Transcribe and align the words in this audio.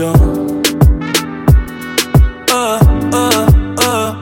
canción. 0.00 0.62
Eh, 2.48 2.78
eh, 3.12 4.14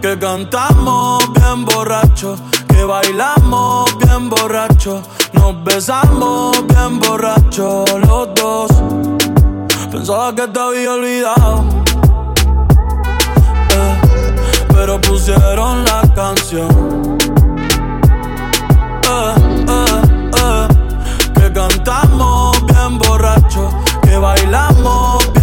que 0.00 0.18
cantamos 0.18 1.32
bien 1.34 1.64
borrachos. 1.64 2.40
Que 2.68 2.84
bailamos 2.84 3.96
bien 3.98 4.28
borrachos. 4.28 5.02
Nos 5.32 5.62
besamos 5.64 6.66
bien 6.66 6.98
borrachos 7.00 7.90
los 8.00 8.34
dos. 8.34 8.70
Pensaba 9.90 10.34
que 10.34 10.48
te 10.48 10.58
había 10.58 10.92
olvidado. 10.92 11.64
pero 14.74 15.00
pusieron 15.00 15.84
la 15.84 16.02
canción. 16.14 17.18
que 21.34 21.52
cantamos 21.52 22.66
bien 22.66 22.98
borrachos, 22.98 23.72
que 24.02 24.16
bailamos 24.16 25.11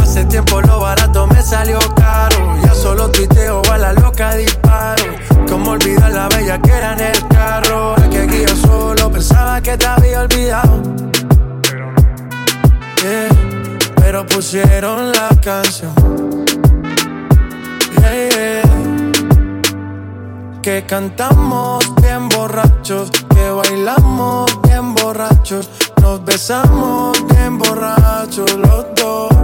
Hace 0.00 0.24
tiempo 0.26 0.60
lo 0.62 0.80
barato 0.80 1.26
me 1.26 1.42
salió 1.42 1.78
caro. 1.96 2.56
Ya 2.64 2.74
solo 2.74 3.10
tuiteo 3.10 3.62
a 3.70 3.78
la 3.78 3.92
loca 3.92 4.34
disparo. 4.34 5.04
Como 5.48 5.72
olvidar 5.72 6.12
la 6.12 6.28
bella 6.28 6.58
que 6.60 6.70
era 6.70 6.92
en 6.94 7.00
el 7.00 7.28
carro. 7.28 7.96
El 7.96 8.10
que 8.10 8.46
yo 8.46 8.56
solo 8.56 9.10
pensaba 9.10 9.60
que 9.60 9.76
te 9.76 9.86
había 9.86 10.20
olvidado. 10.20 10.82
Yeah, 13.02 13.28
pero 13.96 14.26
pusieron 14.26 15.12
la 15.12 15.28
canción. 15.42 15.94
Yeah. 18.00 18.62
Que 20.62 20.84
cantamos 20.86 21.84
bien 22.02 22.28
borrachos 22.28 23.10
bailamos 23.50 24.50
bien 24.62 24.94
borrachos, 24.94 25.70
nos 26.02 26.24
besamos 26.24 27.16
bien 27.28 27.58
borrachos 27.58 28.52
los 28.54 28.86
dos. 28.94 29.35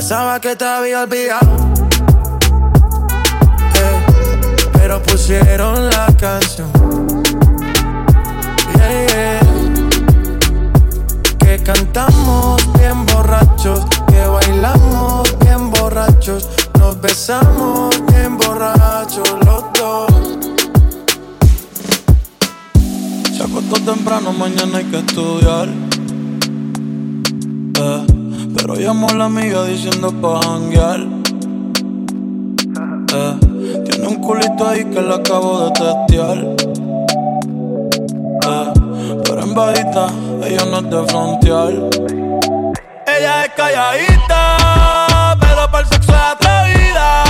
Pensaba 0.00 0.40
que 0.40 0.56
te 0.56 0.64
había 0.64 1.02
olvidado, 1.02 1.56
eh, 3.74 4.06
pero 4.72 5.02
pusieron 5.02 5.90
la 5.90 6.06
canción. 6.18 6.70
Que 11.38 11.62
cantamos 11.62 12.62
bien 12.78 13.04
borrachos, 13.12 13.84
que 14.08 14.24
bailamos 14.24 15.38
bien 15.40 15.70
borrachos, 15.70 16.48
nos 16.78 16.98
besamos 16.98 17.94
bien 18.10 18.38
borrachos 18.38 19.30
los 19.44 19.64
dos. 19.78 20.10
Se 23.36 23.42
acostó 23.42 23.76
temprano, 23.84 24.32
mañana 24.32 24.78
hay 24.78 24.84
que 24.84 24.98
estudiar. 24.98 25.68
Eh, 27.78 28.09
pero 28.54 28.74
llamó 28.74 29.08
a 29.08 29.14
la 29.14 29.24
amiga 29.26 29.64
diciendo 29.64 30.12
pa' 30.20 30.40
janguear. 30.42 31.00
Eh, 33.12 33.38
tiene 33.88 34.06
un 34.06 34.16
culito 34.16 34.68
ahí 34.68 34.84
que 34.84 35.00
le 35.00 35.14
acabo 35.14 35.64
de 35.64 35.70
testear. 35.72 36.38
Eh, 38.48 38.72
pero 39.24 39.42
en 39.42 39.54
bajita, 39.54 40.06
ella 40.44 40.64
no 40.66 40.78
es 40.78 40.90
de 40.90 41.04
frontear. 41.10 41.72
Ella 43.06 43.44
es 43.44 43.50
calladita, 43.56 45.36
pero 45.40 45.70
para 45.70 45.80
el 45.80 45.86
sexo 45.86 46.12
es 46.12 46.18
atrevida. 46.18 47.29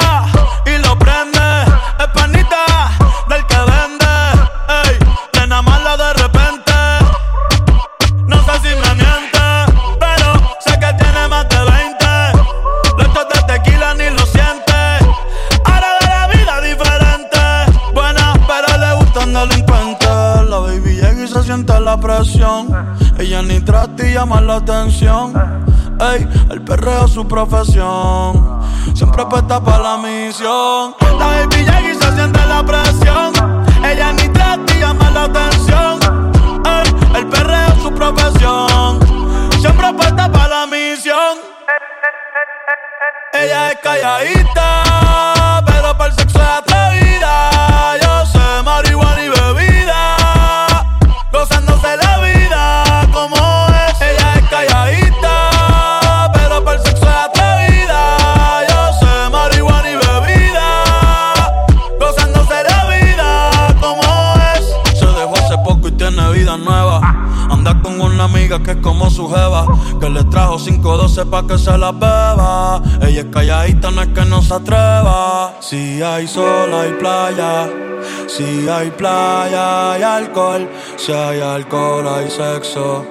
Si 78.41 78.67
hay 78.67 78.89
playa, 78.89 79.91
hay 79.93 80.01
alcohol. 80.01 80.67
Si 80.97 81.11
hay 81.11 81.39
alcohol, 81.41 82.07
hay 82.07 82.27
sexo. 82.27 83.05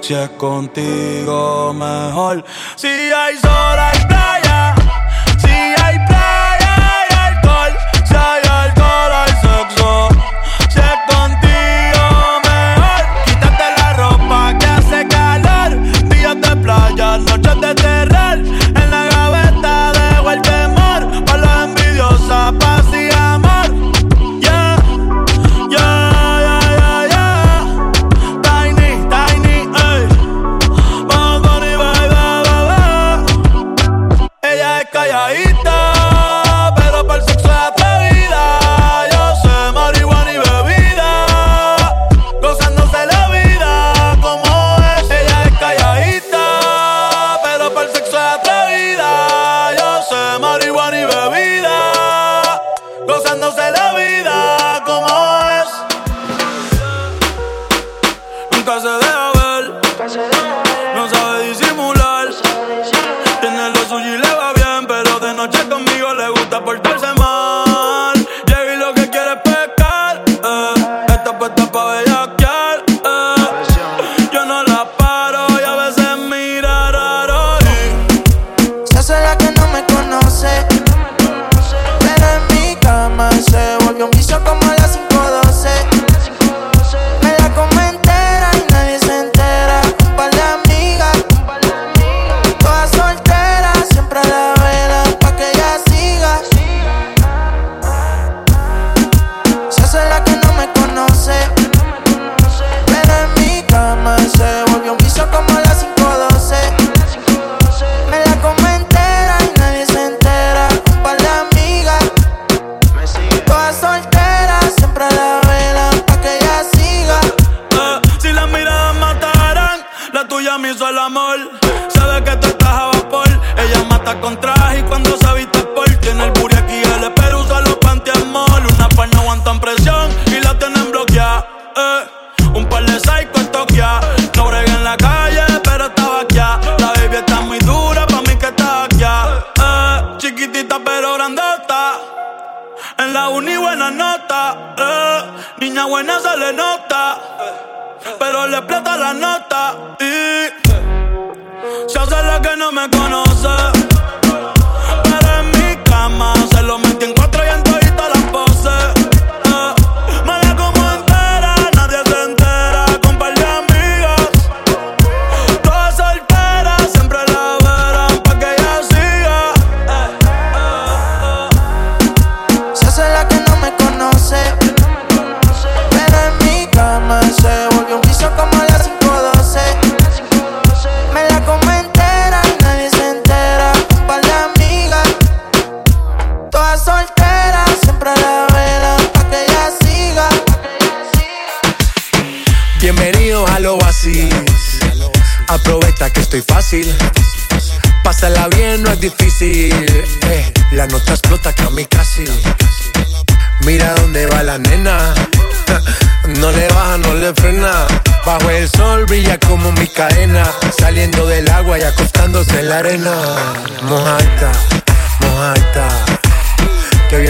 Si 0.00 0.12
es 0.12 0.30
contigo, 0.30 1.72
mejor. 1.72 2.44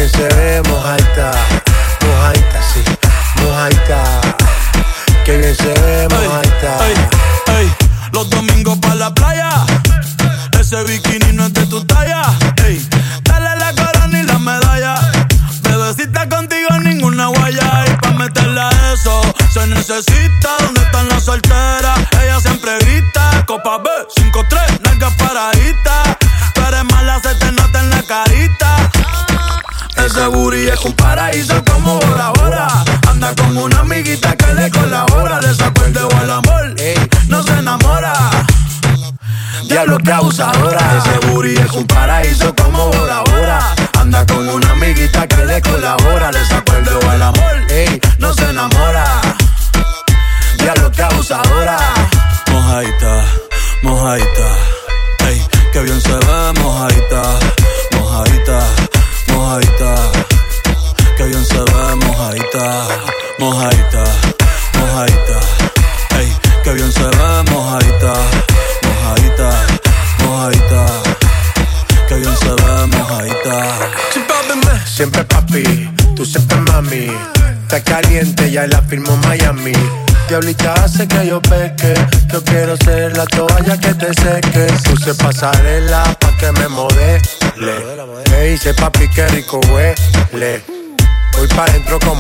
Se 0.09 0.29
ve, 0.29 0.63
mojaita. 0.69 1.72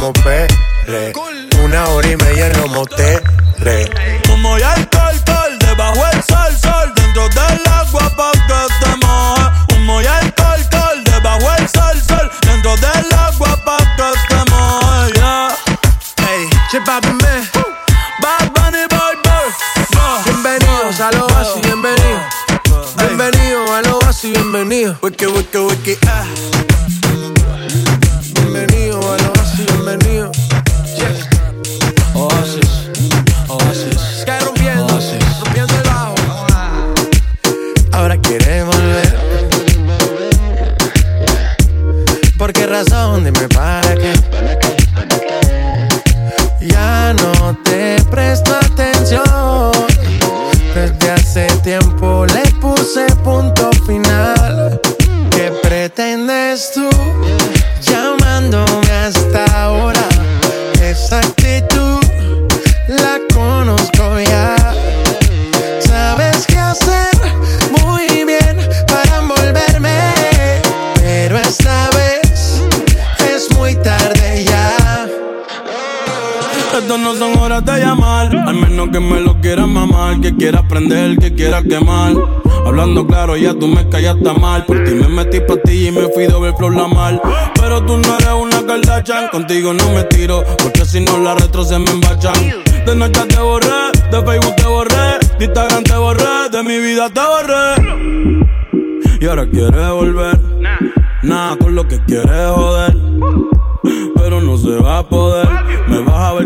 Como 0.02 0.12
pele. 0.24 0.51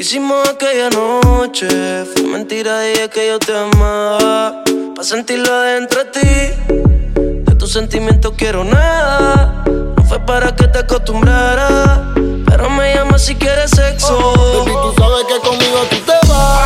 Hicimos 0.00 0.48
aquella 0.48 0.88
noche. 0.88 1.68
Fue 2.06 2.22
mentira, 2.22 2.80
dije 2.80 3.10
que 3.10 3.28
yo 3.28 3.38
te 3.38 3.54
amaba. 3.54 4.64
Pa' 4.96 5.04
sentirlo 5.04 5.52
adentro 5.52 6.02
de 6.02 6.10
ti. 6.10 6.72
De 7.44 7.54
tus 7.54 7.70
sentimientos 7.70 8.32
quiero 8.34 8.64
nada. 8.64 9.62
No 9.66 10.02
fue 10.04 10.18
para 10.20 10.56
que 10.56 10.68
te 10.68 10.78
acostumbrara. 10.78 12.14
Pero 12.14 12.70
me 12.70 12.94
llama 12.94 13.18
si 13.18 13.34
quieres 13.34 13.72
sexo. 13.72 14.16
Baby, 14.64 14.72
tú 14.72 14.94
sabes 14.96 15.26
que 15.28 15.38
conmigo 15.46 15.78
tú 15.90 15.96
te 15.98 16.28
vas. 16.28 16.59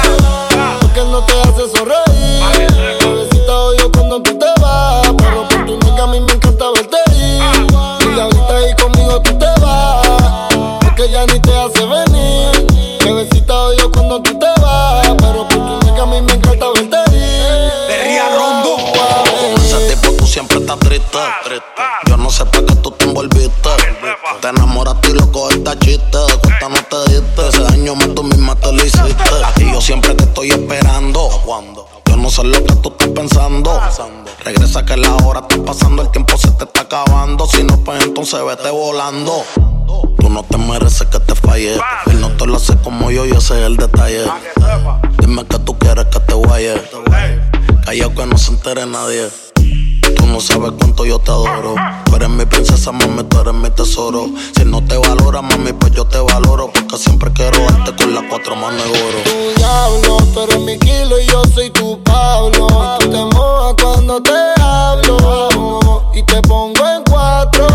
Cuenta 26.10 26.68
no 26.68 26.76
te 26.76 27.12
diste. 27.12 27.48
Ese 27.48 27.62
daño 27.62 27.94
más 27.94 28.14
tú 28.14 28.22
misma 28.22 28.54
te 28.56 28.72
lo 28.72 28.84
hiciste. 28.84 29.12
Y 29.58 29.72
yo 29.72 29.80
siempre 29.80 30.14
te 30.14 30.24
estoy 30.24 30.50
esperando. 30.50 31.30
Yo 32.06 32.16
no 32.16 32.30
sé 32.30 32.44
lo 32.44 32.64
que 32.64 32.74
tú 32.76 32.90
estás 32.90 33.08
pensando. 33.08 33.80
Regresa 34.44 34.84
que 34.84 34.96
la 34.96 35.14
hora 35.16 35.40
está 35.40 35.64
pasando, 35.64 36.02
el 36.02 36.10
tiempo 36.10 36.36
se 36.36 36.50
te 36.52 36.64
está 36.64 36.82
acabando. 36.82 37.46
Si 37.46 37.62
no, 37.62 37.78
pues 37.78 38.04
entonces 38.04 38.44
vete 38.44 38.70
volando. 38.70 39.44
Tú 40.18 40.28
no 40.28 40.42
te 40.42 40.58
mereces 40.58 41.06
que 41.08 41.20
te 41.20 41.34
falle. 41.34 41.74
Él 42.06 42.20
no 42.20 42.30
te 42.36 42.46
lo 42.46 42.56
hace 42.56 42.76
como 42.78 43.10
yo 43.10 43.26
y 43.26 43.30
ese 43.30 43.60
es 43.60 43.66
el 43.66 43.76
detalle. 43.76 44.24
Dime 45.18 45.44
que 45.46 45.58
tú 45.60 45.78
quieres 45.78 46.06
que 46.06 46.20
te 46.20 46.34
guaye. 46.34 46.74
Callao 47.84 48.14
que 48.14 48.26
no 48.26 48.38
se 48.38 48.50
entere 48.52 48.86
nadie. 48.86 49.28
Tú 50.24 50.30
no 50.30 50.40
sabes 50.40 50.72
cuánto 50.78 51.04
yo 51.04 51.18
te 51.18 51.30
adoro. 51.30 51.74
Tú 52.06 52.16
eres 52.16 52.30
mi 52.30 52.46
princesa, 52.46 52.90
mami, 52.92 53.24
tú 53.24 53.40
eres 53.40 53.52
mi 53.52 53.68
tesoro. 53.68 54.26
Si 54.56 54.64
no 54.64 54.82
te 54.82 54.96
valora, 54.96 55.42
mami, 55.42 55.74
pues 55.74 55.92
yo 55.92 56.06
te 56.06 56.18
valoro. 56.18 56.70
Porque 56.72 56.96
siempre 56.96 57.30
quiero 57.34 57.58
darte 57.58 57.94
con 57.94 58.14
las 58.14 58.24
cuatro 58.30 58.56
manos 58.56 58.82
de 58.84 59.02
oro. 59.02 59.18
tu 59.22 59.60
diablo, 59.60 60.16
tú 60.32 60.40
eres 60.40 60.60
mi 60.60 60.78
kilo 60.78 61.20
y 61.20 61.26
yo 61.26 61.42
soy 61.54 61.68
tu 61.68 62.02
Pablo. 62.04 62.66
Te 63.00 63.22
mojas 63.36 63.74
cuando 63.82 64.22
te 64.22 64.32
hablo 64.62 66.02
y 66.14 66.22
te 66.22 66.40
pongo 66.40 66.88
en 66.88 67.02
cuatro. 67.04 67.66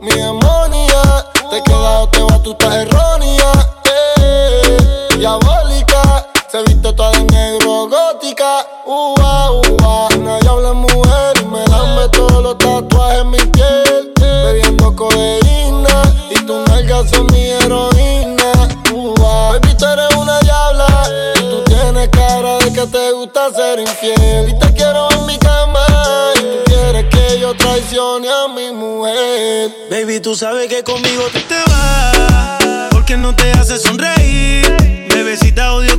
Mi 0.00 0.12
demonia, 0.12 1.26
te 1.50 1.62
queda 1.62 2.00
o 2.00 2.08
te 2.08 2.22
va, 2.22 2.42
tú 2.42 2.52
estás. 2.52 2.93
Ua, 8.96 9.50
ua, 9.50 10.08
nadie 10.20 10.48
habla 10.48 10.72
mujer 10.72 11.32
y 11.42 11.44
me 11.46 11.66
lame 11.66 12.08
todos 12.10 12.40
los 12.40 12.56
tatuajes 12.58 13.22
en 13.22 13.30
mi 13.30 13.38
piel. 13.38 14.12
Bebiendo 14.20 14.94
codeína 14.94 16.02
y 16.30 16.34
tus 16.46 16.64
nalgas 16.68 17.10
son 17.10 17.26
mi 17.32 17.42
heroína. 17.44 18.52
Ua, 18.92 19.50
baby, 19.50 19.74
tú 19.76 19.84
eres 19.86 20.14
una 20.14 20.38
diabla 20.38 20.86
y 21.34 21.40
tú 21.40 21.64
tienes 21.64 22.08
cara 22.10 22.58
de 22.58 22.72
que 22.72 22.86
te 22.86 23.10
gusta 23.10 23.50
ser 23.52 23.80
infiel. 23.80 24.50
Y 24.50 24.58
te 24.60 24.72
quiero 24.74 25.10
en 25.10 25.26
mi 25.26 25.38
cama 25.38 25.84
y 26.36 26.40
tú 26.40 26.58
quieres 26.66 27.06
que 27.10 27.40
yo 27.40 27.52
traicione 27.56 28.28
a 28.28 28.46
mi 28.46 28.70
mujer. 28.70 29.72
Baby, 29.90 30.20
tú 30.20 30.36
sabes 30.36 30.68
que 30.68 30.84
conmigo 30.84 31.24
tú 31.32 31.40
te 31.48 31.58
vas. 31.68 32.90
Porque 32.92 33.16
no 33.16 33.34
te 33.34 33.50
hace 33.54 33.76
sonreír. 33.76 34.72
Bebecita 35.08 35.72
odio 35.74 35.93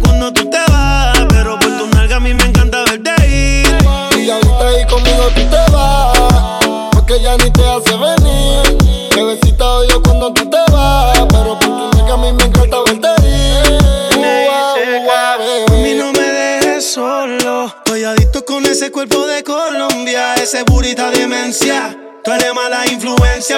Porque 7.15 7.23
ya 7.23 7.37
ni 7.37 7.49
te 7.49 7.65
hace 7.65 7.95
venir 7.95 8.77
Bebecita 9.15 9.65
odio 9.65 10.03
cuando 10.03 10.33
tú 10.33 10.49
te 10.49 10.57
vas 10.69 11.17
Pero 11.29 11.57
por 11.59 11.91
tu 11.91 11.97
nega 11.97 12.13
a 12.13 12.17
mí 12.17 12.33
me 12.33 12.43
encanta 12.43 12.77
verte 12.85 13.07
ir 13.25 15.05
ua, 15.05 15.33
A 15.33 15.71
mí 15.71 15.93
no 15.93 16.11
me 16.11 16.19
dejes 16.19 16.91
solo. 16.91 17.67
Estoy 17.67 18.03
adicto 18.03 18.43
con 18.43 18.65
ese 18.65 18.91
cuerpo 18.91 19.27
de 19.27 19.43
Colombia. 19.43 20.35
Ese 20.35 20.63
burita 20.63 21.09
demencia. 21.11 21.97
Tú 22.23 22.31
eres 22.31 22.53
mala 22.53 22.84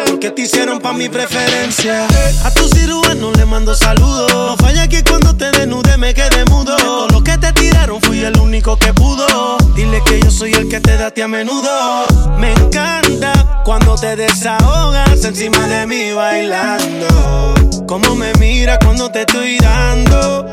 porque 0.07 0.31
te 0.31 0.41
hicieron 0.41 0.79
pa' 0.79 0.91
mi 0.93 1.07
preferencia. 1.07 2.07
A 2.43 2.51
tu 2.51 2.67
cirujano 2.67 3.31
le 3.31 3.45
mando 3.45 3.75
saludos. 3.75 4.31
No 4.31 4.57
falla 4.57 4.87
que 4.87 5.03
cuando 5.03 5.35
te 5.35 5.51
desnude 5.51 5.97
me 5.97 6.15
quede 6.15 6.45
mudo. 6.45 6.75
De 6.75 6.81
todo 6.81 7.07
lo 7.09 7.23
que 7.23 7.37
te 7.37 7.53
tiraron 7.53 8.01
fui 8.01 8.23
el 8.23 8.37
único 8.39 8.77
que 8.77 8.91
pudo. 8.93 9.57
Dile 9.75 10.01
que 10.03 10.19
yo 10.19 10.31
soy 10.31 10.53
el 10.53 10.67
que 10.67 10.79
te 10.79 10.97
da 10.97 11.07
a 11.07 11.11
ti 11.11 11.21
a 11.21 11.27
menudo. 11.27 12.05
Me 12.39 12.53
encanta 12.53 13.61
cuando 13.63 13.95
te 13.95 14.15
desahogas 14.15 15.23
encima 15.23 15.67
de 15.67 15.85
mí 15.85 16.11
bailando. 16.11 17.53
Como 17.87 18.15
me 18.15 18.33
mira 18.33 18.79
cuando 18.79 19.11
te 19.11 19.21
estoy 19.21 19.57
dando. 19.59 20.49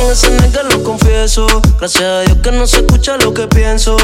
En 0.00 0.10
ese 0.10 0.30
nega 0.30 0.62
lo 0.64 0.82
confieso. 0.82 1.46
Gracias 1.78 2.02
a 2.02 2.20
Dios 2.20 2.38
que 2.42 2.52
no 2.52 2.66
se 2.66 2.78
escucha 2.78 3.16
lo 3.18 3.32
que 3.32 3.46
pienso. 3.46 3.96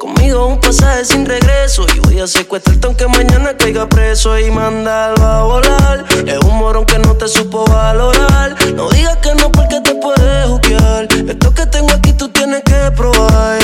Conmigo 0.00 0.46
un 0.46 0.60
pasaje 0.60 1.04
sin 1.04 1.26
regreso. 1.26 1.86
Y 1.94 2.00
voy 2.00 2.20
a 2.20 2.26
secuestrarte 2.26 2.86
aunque 2.86 3.06
mañana 3.08 3.56
caiga 3.56 3.88
preso 3.88 4.38
y 4.38 4.50
mandarlo 4.50 5.24
a 5.24 5.42
volar. 5.44 6.04
Es 6.26 6.38
un 6.38 6.58
morón 6.58 6.84
que 6.84 6.98
no 6.98 7.14
te 7.14 7.28
supo 7.28 7.64
valorar. 7.64 8.54
No 8.74 8.88
digas 8.90 9.16
que 9.18 9.34
no 9.34 9.50
porque 9.50 9.80
te 9.80 9.94
puedes 9.94 10.46
juzgar. 10.46 11.08
Esto 11.28 11.54
que 11.54 11.66
tengo 11.66 11.92
aquí 11.92 12.12
tú 12.12 12.28
tienes 12.28 12.62
que 12.64 12.90
probar. 12.96 13.58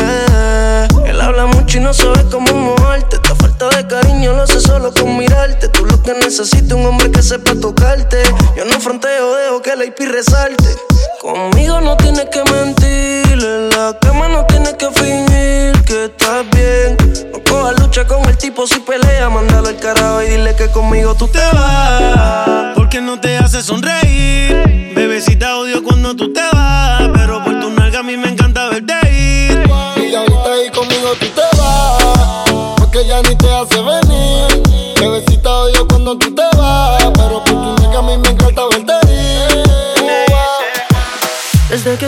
Él 1.06 1.20
habla 1.20 1.46
mucho 1.46 1.78
y 1.78 1.80
no 1.80 1.92
sabe 1.92 2.24
cómo 2.30 2.52
moverte. 2.52 3.16
Esta 3.16 3.34
falta 3.34 3.68
de 3.76 3.86
cariño 3.86 4.32
lo 4.32 4.46
sé 4.46 4.60
solo 4.60 4.92
con 4.92 5.16
mirarte. 5.16 5.68
Tú 5.68 5.84
lo 5.84 6.02
que 6.02 6.14
necesitas 6.14 6.72
un 6.72 6.86
hombre 6.86 7.10
que 7.10 7.22
sepa 7.22 7.54
tocarte. 7.54 8.22
Yo 8.56 8.64
no 8.64 8.80
fronteo, 8.80 9.34
dejo 9.36 9.62
que 9.62 9.76
la 9.76 9.84
IP 9.84 10.00
resalte. 10.10 10.89
Conmigo 11.20 11.82
no 11.82 11.98
tienes 11.98 12.30
que 12.30 12.42
mentir. 12.50 13.44
En 13.44 13.68
la 13.68 13.94
cama 14.00 14.28
no 14.28 14.46
tienes 14.46 14.72
que 14.72 14.86
fingir 14.90 15.84
que 15.84 16.06
estás 16.06 16.46
bien. 16.50 16.96
No 17.30 17.44
cojas 17.44 17.78
lucha 17.78 18.06
con 18.06 18.26
el 18.26 18.38
tipo 18.38 18.66
si 18.66 18.80
pelea. 18.80 19.28
Mándalo 19.28 19.68
al 19.68 19.76
carajo 19.76 20.22
y 20.22 20.28
dile 20.28 20.56
que 20.56 20.68
conmigo 20.68 21.14
tú 21.14 21.28
te 21.28 21.42
vas 21.52 22.74
porque 22.74 23.02
no 23.02 23.20
te 23.20 23.36
hace 23.36 23.62
sonreír. 23.62 24.49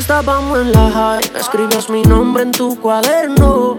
Estábamos 0.02 0.58
en 0.58 0.72
la 0.72 0.90
high, 0.90 1.38
escribías 1.38 1.88
mi 1.88 2.02
nombre 2.02 2.42
en 2.42 2.50
tu 2.50 2.76
cuaderno. 2.80 3.78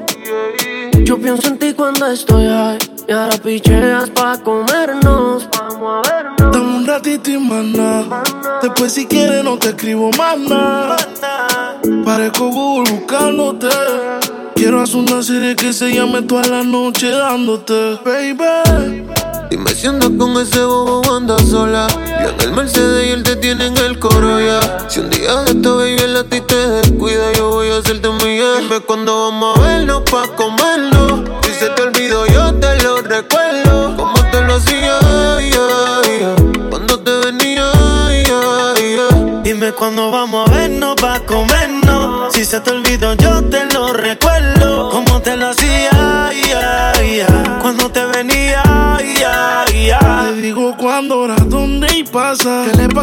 Yo 1.04 1.18
pienso 1.18 1.50
en 1.50 1.60
ti 1.60 1.74
cuando 1.74 2.06
estoy 2.08 2.46
high. 2.46 2.80
Y 3.10 3.12
ahora 3.12 3.38
picheas 3.38 4.10
pa' 4.12 4.38
comernos. 4.38 5.50
Vamos 5.60 6.08
a 6.08 6.10
vernos. 6.10 6.52
Dame 6.54 6.78
un 6.78 6.88
ratito 6.88 7.30
y 7.30 7.38
más 7.38 8.24
Después, 8.62 8.94
si 8.94 9.06
quieres, 9.06 9.44
no 9.44 9.58
te 9.58 9.70
escribo 9.70 10.12
más 10.18 10.38
nada. 10.40 10.96
Parezco 12.06 12.48
Google 12.48 12.90
buscándote. 12.90 13.68
Quiero 14.56 14.82
hacer 14.82 14.96
una 14.96 15.22
serie 15.22 15.58
que 15.58 15.74
se 15.74 15.94
llame 15.94 16.22
toda 16.22 16.48
la 16.48 16.64
noche 16.64 17.10
dándote, 17.10 18.00
baby. 18.06 19.23
Andas 19.86 20.12
con 20.17 20.38
ese 20.38 20.63
bobo 20.63 21.13
anda 21.13 21.38
sola. 21.39 21.88
Yo 22.24 22.30
en 22.30 22.39
el 22.39 22.54
Mercedes 22.54 23.06
y 23.06 23.10
él 23.12 23.24
te 23.24 23.36
tiene 23.36 23.65
en 23.65 23.78
el 23.78 24.00
coro 24.00 24.39
ya. 24.39 24.89
Si 24.89 25.02
un 25.02 25.10
día 25.10 25.36
de 25.43 25.52
esto 25.52 25.76
baby 25.76 26.02
el 26.02 26.26
ti 26.30 26.39
te 26.39 26.56
descuida, 26.56 27.34
yo 27.34 27.50
voy 27.50 27.69
a 27.69 27.80
hacerte 27.80 28.08
mía. 28.24 28.46
Dime 28.62 28.80
cuando 28.80 29.26
vamos 29.26 29.60
a 29.60 29.62
vernos 29.62 30.04
pa' 30.10 30.28
comernos. 30.38 31.30
Si 31.43 31.54
se 31.54 31.69
te 31.72 31.82
olvidó, 31.82 32.26
yo 32.28 32.54
te 32.56 32.82
lo 32.82 33.02
recuerdo. 33.02 33.98
Como 33.98 34.13
te 34.32 34.41
lo 34.41 34.56
hacía, 34.56 35.00
cuando 36.69 37.00
te 37.00 37.12
venía, 37.26 37.69
Dime 39.43 39.74
cuando 39.74 40.10
vamos 40.12 40.50
a 40.50 40.54
vernos 40.54 40.96
pa' 40.96 41.19
comernos. 41.19 42.34
Si 42.34 42.46
se 42.46 42.62
te 42.62 42.72
olvidó, 42.72 42.83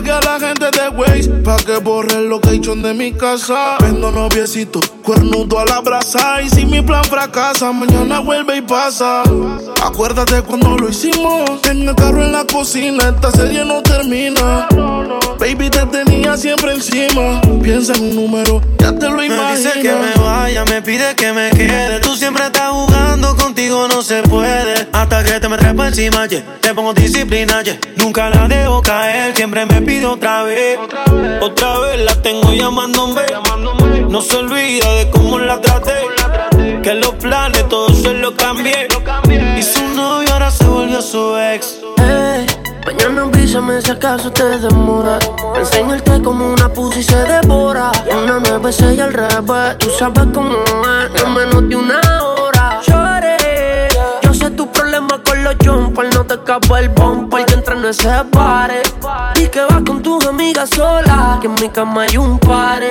pague 0.00 0.12
a 0.12 0.20
la 0.20 0.40
gente 0.40 0.70
de 0.70 0.88
Waze 0.88 1.28
pa' 1.44 1.56
que 1.58 1.76
borre 1.76 2.14
el 2.16 2.28
location 2.28 2.82
de 2.82 2.94
mi 2.94 3.12
casa. 3.12 3.76
Vendo 3.80 4.10
noviecito, 4.10 4.80
cuernudo 5.02 5.58
a 5.58 5.66
la 5.66 5.80
brasa. 5.80 6.40
Y 6.42 6.48
si 6.48 6.64
mi 6.64 6.80
plan 6.80 7.04
fracasa, 7.04 7.70
mañana 7.72 8.20
vuelve 8.20 8.56
y 8.56 8.62
pasa. 8.62 9.22
Acuérdate 9.84 10.42
cuando 10.42 10.76
lo 10.76 10.88
hicimos. 10.88 11.60
En 11.64 11.88
el 11.88 11.94
carro 11.94 12.22
en 12.22 12.32
la 12.32 12.44
cocina, 12.44 13.10
esta 13.10 13.30
serie 13.30 13.64
no 13.64 13.82
termina. 13.82 14.68
Baby, 15.40 15.70
te 15.70 15.86
tenía 15.86 16.36
siempre 16.36 16.74
encima. 16.74 17.40
Piensa 17.62 17.94
en 17.94 18.02
un 18.02 18.14
número, 18.14 18.60
ya 18.78 18.92
te 18.92 19.08
lo 19.08 19.24
imaginas. 19.24 19.52
Me 19.52 19.56
dice 19.56 19.80
que 19.80 19.90
me 19.90 20.22
vaya, 20.22 20.64
me 20.66 20.82
pide 20.82 21.14
que 21.16 21.32
me 21.32 21.48
quede. 21.48 21.98
Tú 22.00 22.14
siempre 22.14 22.44
estás 22.44 22.68
jugando, 22.70 23.34
contigo 23.36 23.88
no 23.88 24.02
se 24.02 24.22
puede. 24.24 24.86
Hasta 24.92 25.24
que 25.24 25.40
te 25.40 25.48
me 25.48 25.56
trepa 25.56 25.88
encima, 25.88 26.26
yeah. 26.26 26.44
te 26.60 26.74
pongo 26.74 26.92
disciplina, 26.92 27.62
yeah. 27.62 27.78
Nunca 27.96 28.28
la 28.28 28.48
dejo 28.48 28.82
caer, 28.82 29.34
siempre 29.34 29.64
me 29.64 29.80
pide 29.80 30.04
otra 30.04 30.42
vez. 30.42 30.78
Otra 31.40 31.78
vez, 31.78 32.00
la 32.00 32.20
tengo 32.20 32.52
llamándome. 32.52 33.22
No 34.10 34.20
se 34.20 34.36
olvida 34.36 34.92
de 34.92 35.08
cómo 35.08 35.38
la 35.38 35.58
traté. 35.58 35.94
Que 36.82 36.92
los 36.94 37.14
planes 37.14 37.66
todos 37.70 38.02
se 38.02 38.12
los 38.12 38.34
cambié. 38.34 38.88
Y 39.56 39.62
su 39.62 39.88
novio 39.94 40.34
ahora 40.34 40.50
se 40.50 40.64
volvió 40.64 41.00
su 41.00 41.38
ex. 41.38 41.79
Mañana 42.86 43.22
avísame 43.22 43.80
si 43.82 43.90
acaso 43.90 44.30
te 44.32 44.58
demora. 44.58 45.18
Enseñarte 45.56 46.22
como 46.22 46.52
una 46.52 46.68
pussy 46.68 47.02
se 47.02 47.16
devora. 47.16 47.92
Una 48.10 48.40
nueve, 48.40 48.72
seis 48.72 49.00
al 49.00 49.12
revés. 49.12 49.78
Tú 49.78 49.90
sabes 49.98 50.26
cómo 50.32 50.54
es, 50.54 51.22
en 51.22 51.34
menos 51.34 51.68
de 51.68 51.76
una 51.76 52.00
hora. 52.22 52.80
Lloré. 52.86 53.88
Yo 54.22 54.34
sé 54.34 54.50
tu 54.50 54.70
problema 54.70 55.20
con 55.22 55.44
los 55.44 55.54
jumpers. 55.64 56.14
No 56.14 56.24
te 56.24 56.34
escapa 56.34 56.80
el 56.80 56.88
bumper 56.88 57.46
que 57.46 57.54
entra 57.54 57.74
en 57.76 57.84
ese 57.84 58.10
pare. 58.32 58.82
Y 59.36 59.48
que 59.48 59.60
vas 59.60 59.82
con 59.86 60.02
tus 60.02 60.26
amigas 60.26 60.70
solas. 60.70 61.38
Que 61.40 61.46
en 61.46 61.54
mi 61.54 61.68
cama 61.68 62.02
hay 62.02 62.16
un 62.16 62.38
pare. 62.38 62.90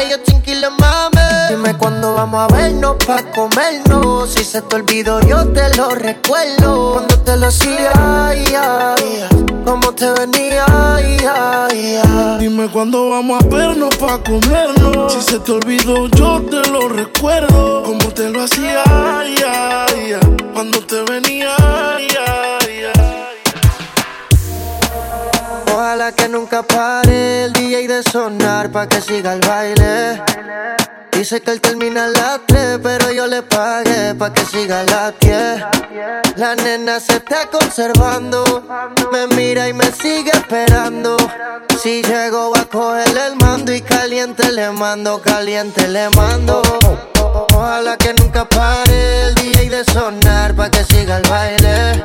Ellos 0.00 0.20
chinquiles 0.24 0.70
mame. 0.78 1.18
Dime 1.50 1.74
cuándo 1.76 2.14
vamos 2.14 2.40
a 2.40 2.54
vernos 2.54 2.96
pa' 3.06 3.22
comernos. 3.32 4.30
Si 4.30 4.44
se 4.44 4.60
te 4.62 4.76
olvidó, 4.76 5.20
yo 5.20 5.46
te 5.48 5.74
lo 5.76 5.90
recuerdo. 5.90 6.92
Cuando 6.92 7.18
te 7.20 7.36
lo 7.36 7.46
hacía, 7.46 8.94
como 9.64 9.92
te 9.92 10.10
venía, 10.12 10.66
Dime 12.38 12.68
cuándo 12.68 13.10
vamos 13.10 13.42
a 13.42 13.46
vernos 13.48 13.96
pa' 13.96 14.18
comernos. 14.22 15.12
Si 15.12 15.22
se 15.22 15.38
te 15.40 15.52
olvidó, 15.52 16.06
yo 16.08 16.42
te 16.42 16.68
lo 16.70 16.88
recuerdo. 16.88 17.82
Como 17.84 18.08
te 18.12 18.28
lo 18.30 18.44
hacía, 18.44 18.84
cuando 20.52 20.80
te 20.80 21.02
venía, 21.02 21.56
Ojalá 25.88 26.12
que 26.12 26.28
nunca 26.28 26.62
pare 26.62 27.44
el 27.44 27.52
DJ 27.54 27.88
de 27.88 28.02
sonar 28.02 28.70
pa' 28.70 28.86
que 28.86 29.00
siga 29.00 29.32
el 29.32 29.40
baile. 29.40 30.22
Dice 31.12 31.40
que 31.40 31.50
él 31.50 31.62
termina 31.62 32.04
a 32.04 32.08
las 32.08 32.40
3, 32.46 32.80
pero 32.82 33.10
yo 33.10 33.26
le 33.26 33.40
pagué 33.40 34.14
pa' 34.14 34.30
que 34.30 34.44
siga 34.44 34.80
a 34.80 34.84
las 34.84 35.18
10. 35.18 35.64
La 36.36 36.54
nena 36.56 37.00
se 37.00 37.14
está 37.14 37.46
conservando, 37.46 38.44
me 39.10 39.28
mira 39.28 39.66
y 39.66 39.72
me 39.72 39.90
sigue 39.90 40.30
esperando. 40.30 41.16
Si 41.82 42.02
llego 42.02 42.54
a 42.54 42.66
coger 42.66 43.16
el 43.26 43.36
mando 43.36 43.72
y 43.72 43.80
caliente 43.80 44.52
le 44.52 44.70
mando, 44.70 45.22
caliente 45.22 45.88
le 45.88 46.10
mando. 46.10 46.60
Ojalá 47.54 47.96
que 47.96 48.12
nunca 48.12 48.44
pare 48.46 49.28
el 49.28 49.34
DJ 49.36 49.70
de 49.70 49.84
sonar 49.86 50.54
pa' 50.54 50.68
que 50.68 50.84
siga 50.84 51.16
el 51.16 51.26
baile. 51.30 52.04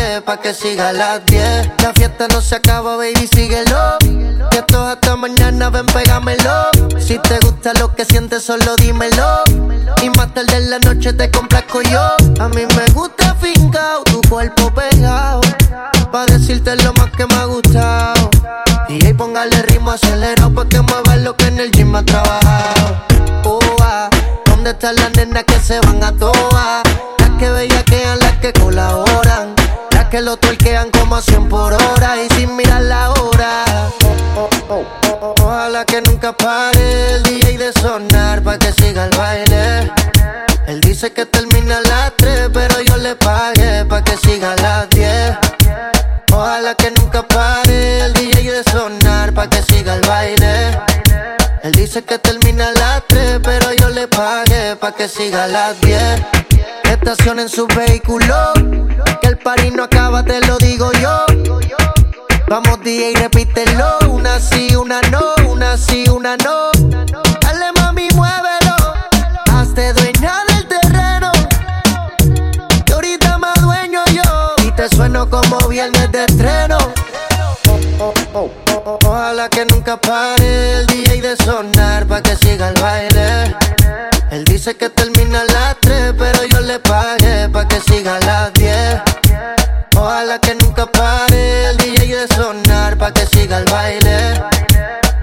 que 0.37 0.53
siga 0.53 0.93
las 0.93 1.25
10. 1.25 1.71
La 1.81 1.93
fiesta 1.93 2.27
no 2.29 2.41
se 2.41 2.55
acaba, 2.55 2.95
baby, 2.95 3.27
síguelo. 3.27 3.97
Que 4.49 4.59
esto 4.59 4.85
hasta 4.85 5.15
mañana, 5.15 5.69
ven, 5.69 5.85
pégamelo. 5.87 6.69
Si 6.99 7.17
te 7.19 7.39
gusta 7.39 7.73
lo 7.73 7.93
que 7.93 8.05
sientes, 8.05 8.43
solo 8.43 8.75
dímelo. 8.77 9.43
Y 10.01 10.09
más 10.11 10.33
tarde 10.33 10.57
en 10.57 10.69
la 10.69 10.79
noche 10.79 11.13
te 11.13 11.29
complazco 11.31 11.81
yo. 11.81 12.15
A 12.39 12.47
mí 12.49 12.61
me 12.77 12.93
gusta 12.93 13.35
fincao, 13.35 14.03
tu 14.03 14.21
cuerpo 14.29 14.71
pegado. 14.73 15.41
Pa' 16.11 16.25
decirte 16.25 16.75
lo 16.77 16.93
más 16.93 17.11
que 17.11 17.25
me 17.25 17.35
ha 17.35 17.45
gustado. 17.45 18.29
Y 18.87 19.05
ahí 19.05 19.13
póngale 19.13 19.61
ritmo 19.63 19.91
acelerado 19.91 20.53
pa' 20.53 20.67
que 20.67 20.81
mueva 20.81 21.15
lo 21.17 21.35
que 21.35 21.47
en 21.47 21.59
el 21.59 21.71
gym 21.71 21.95
ha 21.95 22.03
trabajado. 22.03 23.05
Oh, 23.43 23.59
ah, 23.81 24.09
¿Dónde 24.45 24.71
están 24.71 24.95
las 24.95 25.11
nenas 25.15 25.43
que 25.43 25.59
se 25.59 25.79
van 25.81 26.03
a 26.03 26.11
toa? 26.13 26.83
Las 27.19 27.29
que 27.37 27.49
bellaquean, 27.49 28.19
las 28.19 28.37
que 28.37 28.53
colaboran. 28.53 29.60
Que 30.11 30.19
lo 30.19 30.35
tuerquean 30.35 30.91
como 30.91 31.15
a 31.15 31.21
100 31.21 31.47
por 31.47 31.73
hora 31.73 32.21
y 32.21 32.27
sin 32.35 32.53
mirar 32.57 32.81
la 32.81 33.11
hora. 33.11 33.63
Ojalá 35.41 35.85
que 35.85 36.01
nunca 36.01 36.33
pare 36.33 37.15
el 37.15 37.23
DJ 37.23 37.57
de 37.57 37.71
sonar 37.71 38.43
pa' 38.43 38.57
que 38.57 38.73
siga 38.73 39.05
el 39.05 39.17
baile. 39.17 39.89
Él 40.67 40.81
dice 40.81 41.13
que 41.13 41.25
termina 41.25 41.77
a 41.77 41.81
las 41.81 42.13
3, 42.17 42.49
pero 42.53 42.81
yo 42.81 42.97
le 42.97 43.15
pagué 43.15 43.85
pa' 43.85 44.03
que 44.03 44.17
siga 44.17 44.51
a 44.51 44.55
las 44.57 44.89
10. 44.89 45.37
Ojalá 46.33 46.75
que 46.75 46.91
nunca 46.91 47.23
pare 47.23 48.01
el 48.01 48.11
DJ 48.11 48.51
de 48.51 48.63
sonar 48.69 49.33
pa' 49.33 49.49
que 49.49 49.63
siga 49.63 49.93
el 49.95 50.01
baile. 50.01 50.77
Él 51.63 51.71
dice 51.71 52.03
que 52.03 52.17
termina 52.17 52.67
a 52.67 52.71
las 52.73 53.03
3, 53.07 53.39
pero 53.41 53.71
yo 53.71 53.87
le 53.87 54.09
pagué 54.09 54.75
pa' 54.75 54.91
que 54.91 55.07
siga 55.07 55.45
a 55.45 55.47
las 55.47 55.79
10. 55.79 56.21
Estación 57.01 57.39
en 57.39 57.49
su 57.49 57.65
vehículo, 57.65 58.53
que 59.21 59.27
el 59.27 59.37
party 59.39 59.71
no 59.71 59.85
acaba, 59.85 60.23
te 60.23 60.39
lo 60.45 60.57
digo 60.59 60.91
yo. 60.93 61.25
Vamos 62.47 62.79
DJ, 62.83 63.13
repítelo, 63.15 63.97
una 64.07 64.39
sí, 64.39 64.75
una 64.75 65.01
no, 65.09 65.33
una 65.49 65.77
sí, 65.77 66.05
una 66.09 66.37
no. 66.37 66.69
Dale 67.41 67.71
mami, 67.75 68.07
muévelo, 68.13 68.75
hazte 69.51 69.93
dueña 69.93 70.43
del 70.49 70.67
terreno. 70.67 71.31
Que 72.85 72.93
ahorita 72.93 73.39
más 73.39 73.59
dueño 73.61 74.01
yo, 74.13 74.55
y 74.63 74.71
te 74.71 74.87
sueno 74.87 75.27
como 75.27 75.57
viernes 75.67 76.11
de 76.11 76.25
estreno. 76.25 76.77
Ojalá 79.03 79.49
que 79.49 79.65
nunca 79.65 79.97
pare 79.99 80.81
el 80.81 80.85
DJ 80.85 81.21
de 81.21 81.35
sonar 81.37 82.05
pa' 82.05 82.21
que 82.21 82.35
siga 82.35 82.69
el 82.69 82.79
baile. 82.79 83.55
Él 84.31 84.45
dice 84.45 84.77
que 84.77 84.89
termina 84.89 85.41
a 85.41 85.70
las 86.11 86.15
3, 86.15 86.15
pero 86.17 86.45
yo 86.45 86.59
le 86.61 86.79
pagué 86.79 87.49
pa' 87.49 87.67
que 87.67 87.79
siga 87.79 88.15
a 88.15 88.19
las 88.19 88.53
10. 88.53 89.01
Ojalá 89.95 90.39
que 90.39 90.55
nunca 90.55 90.85
pare 90.85 91.69
el 91.69 91.77
DJ 91.77 92.15
de 92.15 92.27
sonar 92.35 92.97
pa' 92.97 93.11
que 93.11 93.25
siga 93.25 93.59
el 93.59 93.65
baile. 93.65 94.41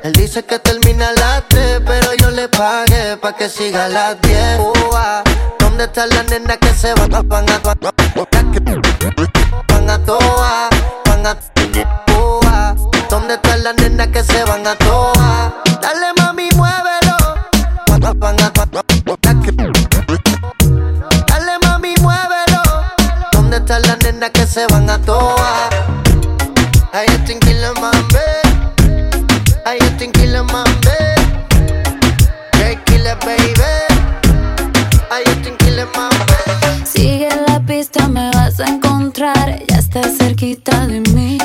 Él 0.02 0.12
dice 0.12 0.44
que 0.44 0.58
termina 0.58 1.08
a 1.08 1.12
las 1.12 1.48
3, 1.48 1.80
pero 1.84 2.14
yo 2.14 2.30
le 2.30 2.48
pagué 2.48 3.16
pa' 3.16 3.34
que 3.34 3.48
siga 3.48 3.86
a 3.86 3.88
las 3.88 4.20
10. 4.22 4.60
Ua, 4.90 5.22
¿Dónde 5.58 5.84
están 5.84 6.08
las 6.10 6.26
nenas 6.30 6.58
que 6.58 6.72
se 6.74 6.94
van, 6.94 7.10
van 7.28 7.50
a 7.50 7.58
van 7.58 7.86
a 7.86 7.92
van 9.68 9.90
a 9.90 9.98
toa, 10.04 10.68
van 11.06 11.26
a 11.26 11.36
Ua, 12.18 12.76
¿Dónde 13.08 13.34
están 13.34 13.64
las 13.64 13.74
nenas 13.76 14.08
que 14.08 14.22
se 14.22 14.44
van 14.44 14.66
a 14.66 14.74
toa? 14.76 15.62
Dale 15.80 16.12
mami, 16.16 16.48
mueve 16.56 16.90
parado, 17.88 18.97
se 24.48 24.66
van 24.68 24.88
a 24.88 24.98
toa. 24.98 25.68
Ay, 26.92 27.06
yo 27.10 27.24
tranquila, 27.24 27.72
mami. 27.74 27.98
Ay, 29.64 29.78
yo 29.80 29.96
tranquila, 29.96 30.42
mami. 30.42 30.68
Baby. 33.24 33.62
Ay, 35.10 35.22
yo 35.26 35.42
tranquila. 35.42 35.86
Sigue 36.84 37.28
la 37.46 37.60
pista, 37.60 38.06
me 38.08 38.30
vas 38.30 38.60
a 38.60 38.66
encontrar. 38.66 39.60
Ya 39.68 39.78
estás 39.78 40.18
cerquita 40.18 40.86
de 40.86 41.00
mí. 41.12 41.38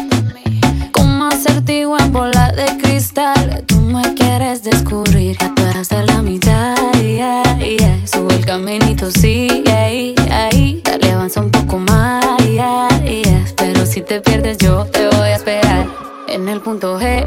Como 0.92 1.26
acertijo 1.26 1.98
en 2.00 2.12
bola 2.12 2.52
de 2.52 2.78
cristal. 2.78 3.63
Tú 3.68 3.76
me 3.82 4.13
quieres 4.13 4.63
descubrir. 4.63 5.38
Ya 5.39 5.54
tú 5.56 5.63
eres 5.63 5.89
de 5.89 6.06
la 6.06 6.22
mitad 6.22 6.83
yeah. 7.63 8.08
Sube 8.08 8.36
el 8.36 8.45
caminito, 8.45 9.10
sí, 9.12 9.63
ahí, 9.67 10.15
ahí. 10.32 10.82
Dale, 10.84 11.12
avanza 11.12 11.41
un 11.41 11.52
poco 11.52 11.80
más, 11.80 12.26
Pero 13.58 13.86
si 13.86 14.02
te 14.02 14.21
pierdes, 14.21 14.58
yo 14.58 14.86
te 14.86 15.08
voy 15.08 15.30
a 15.30 15.36
esperar 15.36 15.88
en 16.28 16.49
el 16.49 16.62
punto 16.62 16.99
G. 16.99 17.26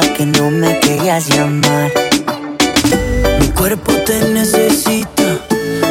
que 0.00 0.26
no 0.26 0.50
me 0.50 0.78
querías 0.80 1.28
llamar. 1.28 1.92
Mi 3.40 3.48
cuerpo 3.48 3.92
te 4.06 4.20
necesita, 4.32 5.38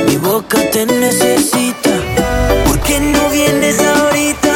mi 0.08 0.18
boca 0.18 0.58
te 0.72 0.86
necesita. 0.86 1.92
¿Por 2.66 2.80
qué 2.82 3.00
no 3.00 3.30
vienes 3.30 3.80
ahorita? 3.80 4.49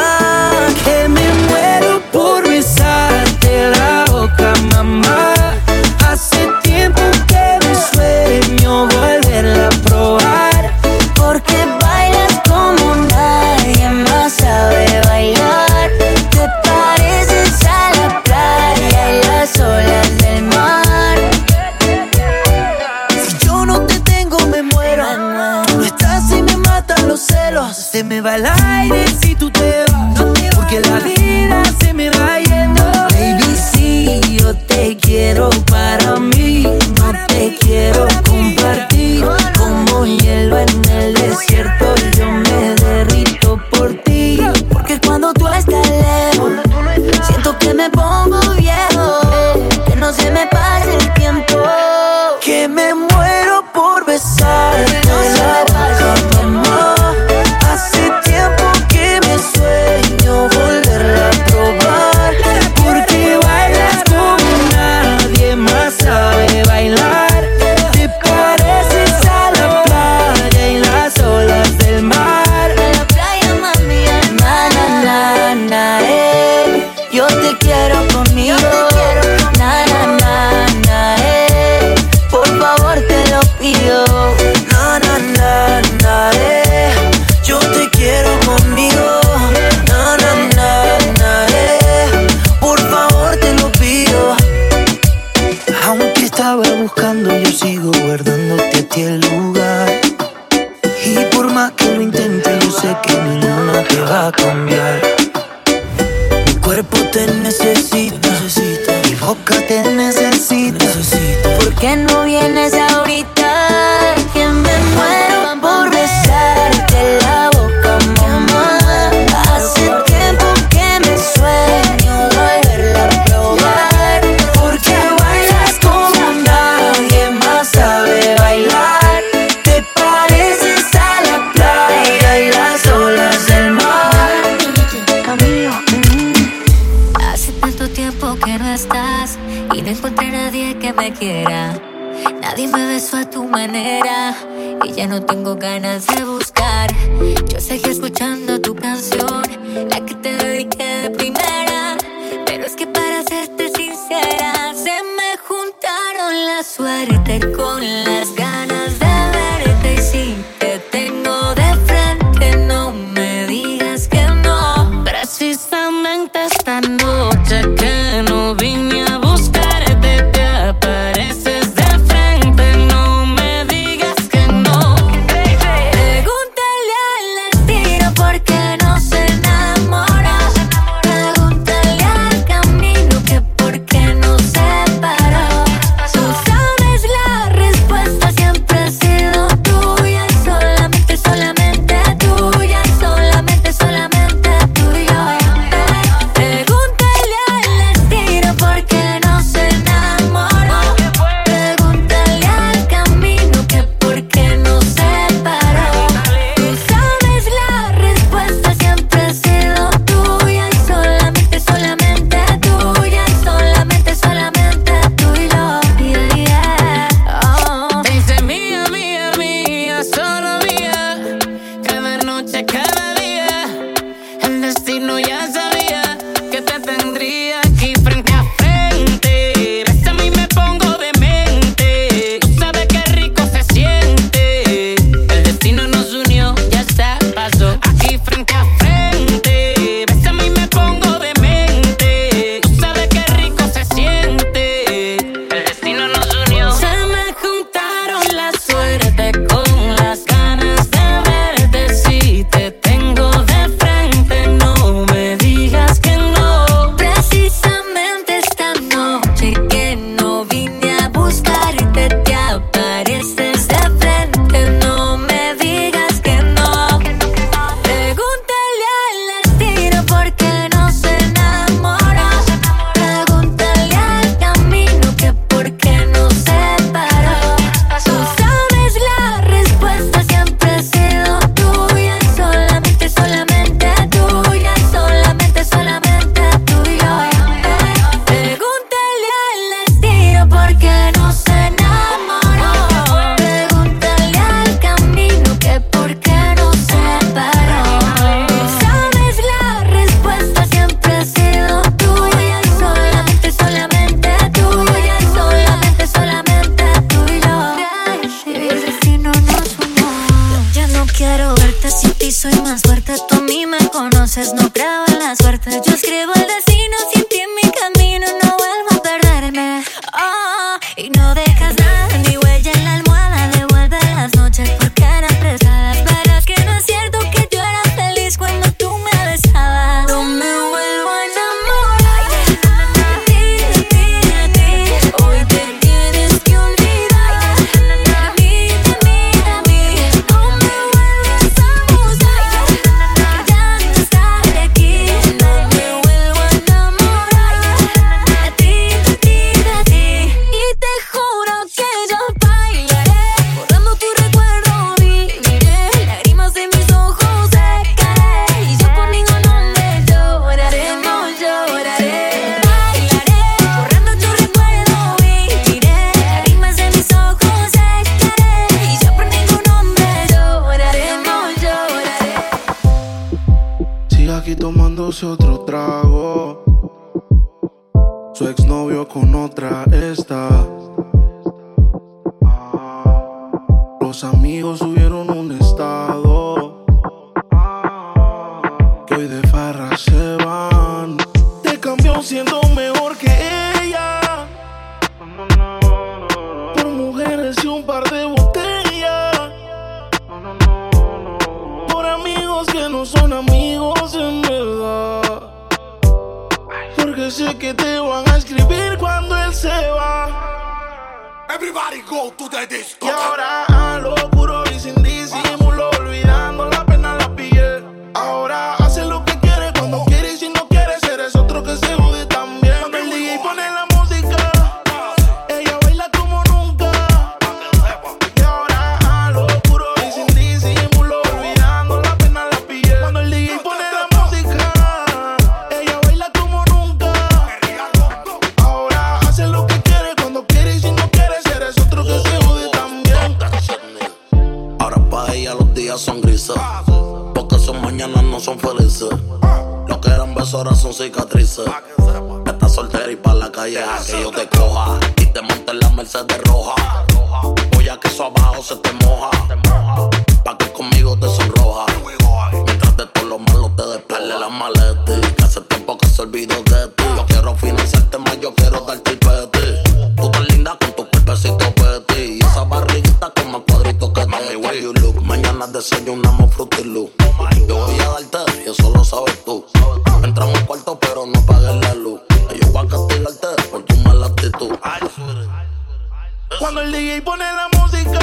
Cuando 486.59 486.81
el 486.81 486.91
DJ 486.91 487.21
pone 487.23 487.43
la 487.43 487.67
música, 487.79 488.19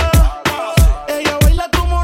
ella 1.08 1.38
baila 1.42 1.68
como 1.76 2.02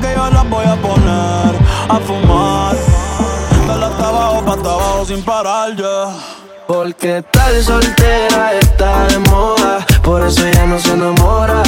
que 0.00 0.14
yo 0.14 0.30
las 0.30 0.48
voy 0.48 0.64
a 0.64 0.76
poner 0.76 1.54
a 1.88 1.98
fumar. 2.06 2.76
Dale 3.68 3.84
hasta 3.86 4.08
abajo, 4.08 4.44
pa' 4.44 4.52
hasta 4.54 4.70
abajo 4.70 5.04
sin 5.04 5.22
parar, 5.22 5.76
ya. 5.76 6.06
Porque 6.66 7.22
tal 7.30 7.62
soltera 7.62 8.54
está 8.54 9.06
de 9.06 9.18
moda, 9.30 9.84
por 10.02 10.22
eso 10.26 10.48
ya 10.48 10.64
no 10.64 10.78
se 10.78 10.92
enamora. 10.92 11.62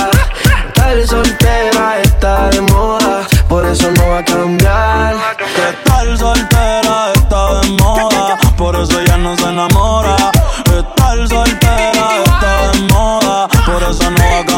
Tal 0.74 1.06
soltera 1.06 2.00
está 2.02 2.48
de 2.48 2.62
moda, 2.62 3.26
por 3.48 3.66
eso 3.66 3.90
no 3.90 4.08
va 4.08 4.18
a 4.18 4.24
cambiar. 4.24 5.14
Que 5.36 5.66
tal 5.84 6.18
soltera 6.18 7.12
está 7.14 7.60
de 7.60 7.70
moda, 7.82 8.38
por 8.56 8.76
eso 8.76 9.02
ya 9.02 9.16
no 9.18 9.36
se 9.36 9.44
enamora. 9.44 10.16
Que 10.64 10.82
Tal 10.96 11.28
soltera 11.28 12.08
está 12.24 12.72
de 12.72 12.92
moda, 12.92 13.48
por 13.66 13.82
eso 13.82 14.10
no 14.10 14.18
va 14.18 14.38
a 14.38 14.44
cambiar. 14.44 14.55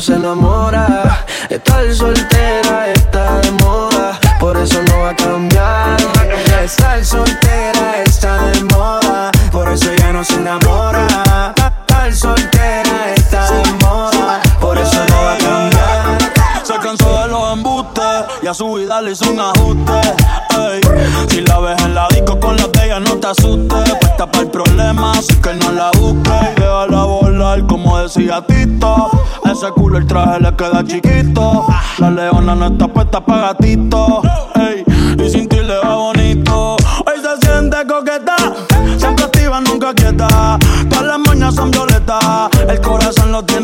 Se 0.00 0.14
enamora. 0.14 1.24
Estar 1.48 1.92
soltera 1.92 2.92
y 18.42 18.46
a 18.46 18.54
su 18.54 18.72
vida 18.74 19.00
le 19.02 19.12
hizo 19.12 19.30
un 19.30 19.40
ajuste. 19.40 19.92
Si 21.28 21.40
la 21.42 21.58
ves 21.60 21.82
en 21.82 21.94
la 21.94 22.08
disco 22.08 22.38
con 22.38 22.56
la 22.56 22.66
de 22.68 22.86
ella, 22.86 23.00
no 23.00 23.16
te 23.16 23.28
asustes. 23.28 23.94
Puesta 24.00 24.30
para 24.30 24.44
el 24.44 24.50
problema, 24.50 25.12
así 25.12 25.34
que 25.36 25.54
no 25.54 25.72
la 25.72 25.90
busques. 25.98 26.32
Y 26.56 26.60
déjala 26.60 27.04
volar, 27.04 27.66
como 27.66 27.98
decía 27.98 28.44
Tito. 28.46 29.10
Ese 29.44 29.70
culo 29.72 29.98
el 29.98 30.06
traje 30.06 30.40
le 30.40 30.54
queda 30.56 30.84
chiquito. 30.84 31.66
La 31.98 32.10
leona 32.10 32.54
no 32.54 32.66
está 32.66 32.88
puesta 32.88 33.24
para 33.24 33.48
gatito. 33.48 34.22
Y 35.18 35.30
sin 35.30 35.48
ti 35.48 35.56
le 35.56 35.78
va 35.78 35.96
bonito. 35.96 36.76
Hoy 37.06 37.20
se 37.20 37.46
siente 37.46 37.76
coqueta, 37.86 38.36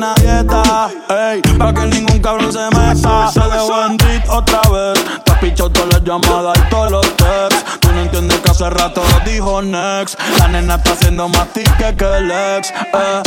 corazón 0.05 0.15
lo 0.15 0.15
tiene 0.15 0.33
a 0.33 0.43
dieta. 0.43 0.91
Ey, 1.09 1.43
pa' 1.59 1.73
que 1.73 1.87
ningún 1.87 2.19
cabrón 2.21 2.53
se 2.53 2.65
meta. 2.77 3.31
Se 3.33 3.41
dejó 3.41 3.87
en 3.87 3.97
beat 3.97 4.29
otra 4.29 4.61
vez. 4.71 5.05
Te 5.25 5.33
has 5.33 5.39
pichado 5.39 5.71
todas 5.71 5.93
las 5.93 6.05
llamadas 6.05 6.59
y 6.59 6.71
todos 6.71 6.91
los 6.91 7.17
texts. 7.17 7.65
Tú 7.81 7.93
no 7.93 8.01
entiendes 8.01 8.39
que 8.41 8.51
hace 8.51 8.71
rato 8.71 9.03
lo 9.03 9.31
dijo 9.31 9.63
Next. 9.63 10.19
La 10.39 10.49
nena 10.49 10.75
está 10.77 10.93
haciendo 10.93 11.29
más 11.29 11.49
tique 11.49 11.97
que 11.97 12.05
el 12.05 12.31
ex. 12.31 12.71
Eh. 12.71 13.23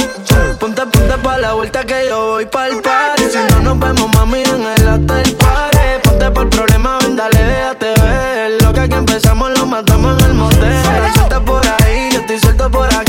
Ponte, 0.59 0.85
ponte 0.85 1.17
pa' 1.17 1.37
la 1.37 1.53
vuelta 1.53 1.83
que 1.83 2.07
yo 2.09 2.31
voy 2.31 2.45
pa'l 2.45 2.81
party 2.81 3.23
Si 3.31 3.37
no 3.53 3.61
nos 3.61 3.79
vemos, 3.79 4.13
mami, 4.15 4.43
en 4.43 4.65
el 4.65 4.87
hotel 4.87 5.35
party 5.35 5.77
Ponte 6.03 6.31
pa'l 6.31 6.49
problema, 6.49 6.97
ven, 7.01 7.15
dale, 7.15 7.43
déjate 7.43 7.93
ver 8.01 8.61
Lo 8.61 8.73
que 8.73 8.79
aquí 8.81 8.93
empezamos 8.93 9.51
lo 9.57 9.65
matamos 9.65 10.19
en 10.19 10.25
el 10.25 10.33
motel 10.33 10.83
Suelta 11.13 11.39
por 11.41 11.61
ahí, 11.81 12.09
yo 12.11 12.19
estoy 12.19 12.39
suelto 12.39 12.69
por 12.71 12.89
de 12.89 13.06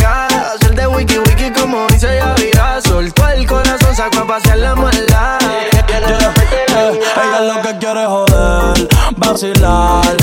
como 1.52 1.86
dice 1.88 2.16
Yavira 2.16 2.80
Soltó 2.80 3.28
el 3.28 3.46
corazón, 3.46 3.94
sacó 3.94 4.20
a 4.20 4.26
pasear 4.26 4.58
la 4.58 4.74
maldad 4.74 5.38
Yeah, 5.88 6.32
eh, 6.76 7.00
ella 7.16 7.54
lo 7.54 7.62
que 7.62 7.78
quiere 7.78 8.02
es 8.02 8.08
joder, 8.08 8.88
vacilar. 9.16 10.16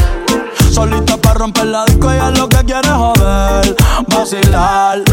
Solita 0.72 1.18
para 1.18 1.36
romper 1.36 1.66
la 1.66 1.86
disco, 1.86 2.12
ella 2.12 2.32
lo 2.32 2.48
que 2.48 2.58
quiere 2.64 2.88
es 2.88 2.94
joder, 2.94 3.76
vacilar. 4.08 5.04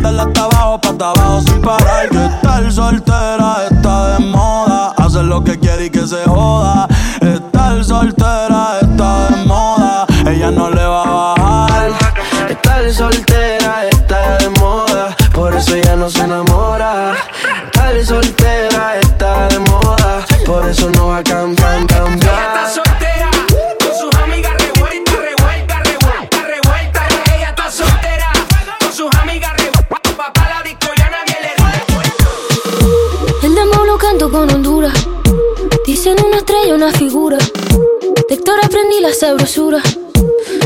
Dale 0.00 0.22
hasta 0.22 0.44
abajo, 0.44 0.80
pa' 0.80 1.10
abajo 1.10 1.40
sin 1.42 1.60
parar. 1.60 2.08
Que 2.08 2.24
estar 2.24 2.72
soltera 2.72 3.66
está 3.70 4.18
de 4.18 4.26
moda. 4.26 4.94
Hacer 4.96 5.24
lo 5.24 5.44
que 5.44 5.58
quiere 5.58 5.86
y 5.86 5.90
que 5.90 6.06
se 6.06 6.24
joda. 6.24 6.88
Estar 7.20 7.84
soltera 7.84 8.78
está 8.80 9.28
de 9.28 9.44
moda. 9.44 10.06
Ella 10.26 10.50
no 10.50 10.70
le 10.70 10.84
va 10.84 11.02
a 11.02 11.34
bajar. 11.34 11.90
Estar 12.48 12.92
soltera 12.92 13.91
eso 15.62 15.76
ya 15.76 15.94
no 15.96 16.10
se 16.10 16.20
enamora. 16.20 17.14
Estar 17.66 18.04
soltera 18.04 18.98
está 19.00 19.48
de 19.48 19.58
moda, 19.60 20.26
por 20.44 20.68
eso 20.68 20.90
no 20.90 21.06
va 21.08 21.18
a 21.18 21.22
cambiar, 21.22 21.86
cambiar. 21.86 22.68
soltera, 22.68 23.30
con 23.78 23.94
sus 23.96 24.12
amigas 24.22 24.52
revuelta, 24.58 25.12
revuelta, 25.12 25.80
revuelta, 25.84 26.42
revuelta. 26.54 27.06
Ella 27.36 27.50
está 27.50 27.70
soltera, 27.70 28.32
con 28.80 28.92
sus 28.92 29.08
amigas 29.20 29.52
revuelta. 29.56 30.00
Papá 30.16 30.48
la 30.52 30.62
disco 30.64 30.88
ya 30.96 31.08
nadie 31.10 31.36
le 31.44 31.52
El 33.46 33.54
demo 33.54 33.84
lo 33.84 33.96
canto 33.98 34.28
con 34.30 34.50
Honduras. 34.50 35.06
Dicen 35.86 36.16
una 36.26 36.38
estrella, 36.38 36.74
una 36.74 36.90
figura. 36.90 37.38
De 37.38 38.34
Héctor 38.34 38.58
aprendí 38.64 38.98
la 39.00 39.14
sabrosura. 39.14 39.80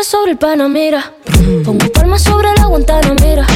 Sobre 0.00 0.32
el 0.32 0.38
Panamera. 0.38 1.12
Pongo 1.64 1.86
palmas 1.92 2.22
sobre 2.22 2.48
la 2.56 2.64
Guantanamera. 2.66 3.46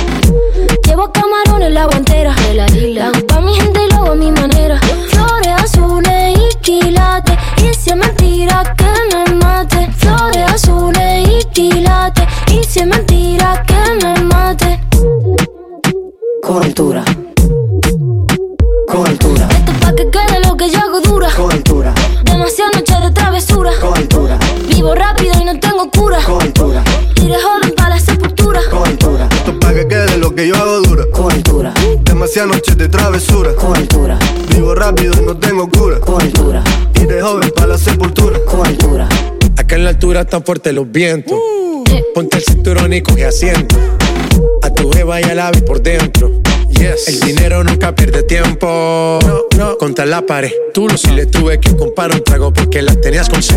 Llevo 0.87 1.11
camarones 1.11 1.73
la 1.73 1.87
guantera. 1.87 2.35
La 2.55 3.07
hago 3.09 3.27
pa' 3.27 3.41
mi 3.41 3.55
gente 3.55 3.81
y 3.85 3.91
lo 3.91 3.97
hago 3.97 4.13
a 4.13 4.15
mi 4.15 4.31
manera. 4.31 4.79
Flores 5.09 5.49
azules 5.65 6.39
y 6.39 6.57
quilates. 6.61 7.37
Y 7.59 7.75
si 7.75 7.91
es 7.91 7.97
mentira 7.97 8.63
que 8.77 9.17
me 9.17 9.35
mate. 9.35 9.89
Flores 9.97 10.53
azules 10.53 11.29
y 11.29 11.45
quilates. 11.53 12.25
Y 12.53 12.63
si 12.65 12.81
es 12.81 12.87
mentira 12.87 13.63
que 13.67 14.05
me 14.07 14.21
mate. 14.23 14.81
Con 16.43 16.63
altura, 16.63 17.05
con 18.89 19.07
altura, 19.07 19.49
Esto 19.51 19.73
es 19.73 19.79
pa' 19.81 19.95
que 19.97 20.11
quede 20.11 20.47
lo 20.47 20.57
que 20.57 20.71
yo 20.71 20.79
hago 20.79 21.01
dura. 21.01 21.29
con 21.37 21.51
Vivo 24.77 24.95
rápido 24.95 25.33
y 25.41 25.45
no 25.45 25.59
tengo 25.59 25.91
cura. 25.91 26.19
Y 27.23 27.27
de 27.29 27.35
joven 27.41 27.73
para 27.77 27.89
la 27.91 27.99
sepultura. 27.99 28.61
con 28.71 28.87
altura, 28.87 29.29
Esto 29.33 29.51
es 29.53 29.57
pa' 29.59 29.73
que 29.75 29.89
quede 29.89 30.19
lo 30.19 30.35
que 30.35 30.47
yo 30.49 30.55
hago 30.55 30.81
dura. 30.83 31.05
con 31.13 31.33
altura, 31.33 31.73
Demasiadas 32.03 32.51
noches 32.55 32.77
de 32.77 32.89
travesura. 32.89 33.55
con 33.55 33.75
altura, 33.75 34.19
Vivo 34.51 34.75
rápido 34.75 35.15
y 35.21 35.25
no 35.25 35.37
tengo 35.39 35.69
cura. 35.69 35.99
con 36.01 36.21
altura, 36.21 36.63
Y 37.01 37.07
de 37.07 37.21
joven 37.23 37.51
pa' 37.57 37.67
la 37.67 37.79
sepultura. 37.79 38.39
con 38.45 38.67
altura. 38.67 39.09
Acá 39.57 39.77
en 39.77 39.85
la 39.85 39.91
altura 39.91 40.21
están 40.21 40.45
fuertes 40.45 40.73
los 40.75 40.91
vientos. 40.91 41.39
Ponte 42.15 42.37
el 42.37 42.45
cinturón 42.45 42.93
y 42.93 43.01
coge 43.03 43.25
asiento. 43.27 43.77
A 44.63 44.71
tu 44.71 44.91
jeva 44.93 45.21
y 45.21 45.25
al 45.25 45.41
ave 45.41 45.63
por 45.63 45.81
dentro. 45.83 46.31
Yes. 46.79 47.09
El 47.09 47.21
dinero 47.21 47.65
nunca 47.65 47.95
pierde 47.95 48.23
tiempo. 48.23 49.19
No, 49.27 49.43
no. 49.57 49.79
Contra 49.79 50.05
la 50.07 50.23
pared. 50.23 50.51
Tú 50.75 50.89
lo 50.89 50.97
si 50.97 51.11
le 51.11 51.27
tuve 51.27 51.59
que 51.59 51.75
comprar 51.77 52.13
un 52.13 52.23
trago 52.23 52.53
porque 52.53 52.83
las 52.83 53.01
tenías 53.01 53.29
con 53.29 53.43
sed. 53.43 53.57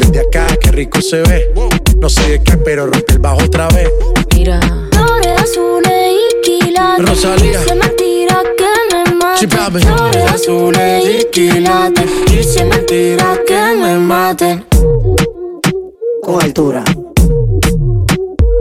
Desde 0.00 0.20
acá, 0.20 0.46
qué 0.60 0.70
rico 0.70 1.00
se 1.00 1.22
ve. 1.22 1.52
No 1.98 2.08
sé 2.08 2.28
de 2.30 2.42
qué, 2.42 2.56
pero 2.58 2.86
rompe 2.86 3.12
el 3.14 3.18
bajo 3.18 3.42
otra 3.44 3.68
vez. 3.68 3.88
Mira. 4.34 4.60
Flores 4.92 5.42
azules 5.42 6.14
y 6.14 6.42
quilates. 6.42 7.08
Rosalía. 7.08 7.60
Es 7.62 7.74
mentira 7.76 8.42
que 8.56 8.94
me 8.94 9.14
mate. 9.16 9.38
Chipame. 9.40 9.80
Flores 9.80 10.24
azules 10.32 11.04
y 11.20 11.24
quilates. 11.30 12.04
Es 12.32 12.64
mentira 12.64 13.38
que 13.46 13.74
me 13.80 13.98
mate. 13.98 14.64
Con 16.22 16.42
altura, 16.42 16.84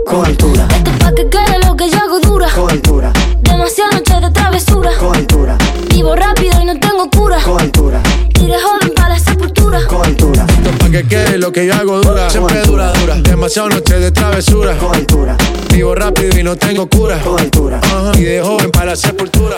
con 0.05 0.25
altura, 0.25 0.67
Esto 0.73 0.89
es 0.89 0.97
pa' 1.03 1.13
que 1.13 1.27
quede 1.29 1.59
lo 1.67 1.75
que 1.75 1.89
yo 1.89 1.97
hago 1.97 2.19
dura. 2.21 2.47
con 2.55 2.69
altura, 2.71 2.96
Demasiadas 3.67 3.95
noches 3.95 4.21
de 4.21 4.31
travesura. 4.31 4.91
con 4.97 5.13
altura, 5.13 5.57
Vivo 5.89 6.15
rápido 6.15 6.61
y 6.61 6.65
no 6.65 6.79
tengo 6.79 7.09
cura. 7.09 7.37
con 7.43 7.59
altura, 7.59 8.01
Y 8.39 8.47
de 8.47 8.57
joven 8.61 8.93
para 8.95 9.09
la 9.09 9.19
sepultura. 9.19 9.85
con 9.87 10.05
altura, 10.05 10.45
pa' 10.79 10.89
que 10.89 11.03
quede 11.05 11.37
lo 11.37 11.51
que 11.51 11.65
yo 11.67 11.73
hago 11.73 11.99
dura. 11.99 12.29
Siempre 12.29 12.61
dura, 12.61 12.93
dura. 12.93 13.15
Demasiadas 13.15 13.73
noches 13.75 13.99
de 13.99 14.11
travesura. 14.13 14.77
con 14.77 14.95
altura, 14.95 15.35
Vivo 15.73 15.93
rápido 15.95 16.39
y 16.39 16.43
no 16.43 16.55
tengo 16.55 16.87
cura. 16.87 17.19
con 17.19 17.37
altura. 17.41 17.81
Ajá. 17.83 18.11
Y 18.17 18.21
de 18.23 18.41
joven 18.41 18.71
para 18.71 18.85
la 18.91 18.95
sepultura. 18.95 19.57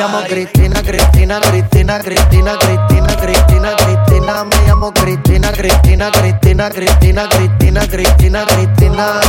llamo 0.00 0.20
Cristina, 0.22 0.82
Cristina, 0.82 1.40
Cristina, 1.40 1.98
Cristina, 1.98 2.56
Cristina, 2.56 3.16
Cristina, 3.16 3.76
Cristina. 3.76 4.44
Me 4.44 4.56
llamo 4.66 4.92
Cristina, 4.92 5.52
Cristina, 5.52 6.10
Cristina, 6.10 6.70
Cristina, 6.70 7.28
Cristina, 7.28 7.86
Cristina, 7.86 8.46
Cristina. 8.46 9.20